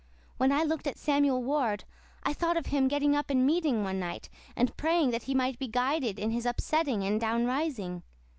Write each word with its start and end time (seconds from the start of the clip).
When 0.37 0.51
I 0.51 0.63
looked 0.63 0.87
at 0.87 0.97
Samuel 0.97 1.43
Ward 1.43 1.83
I 2.23 2.33
thought 2.33 2.57
of 2.57 2.65
him 2.65 2.87
getting 2.87 3.15
up 3.15 3.29
in 3.29 3.45
meeting 3.45 3.83
one 3.83 3.99
night, 3.99 4.29
and 4.55 4.75
praying 4.75 5.11
that 5.11 5.21
he 5.29 5.35
might 5.35 5.59
be 5.59 5.67
guided 5.67 6.17
in 6.17 6.31
his 6.31 6.47
upsetting 6.47 7.03
and 7.03 7.21
downrising. 7.21 8.01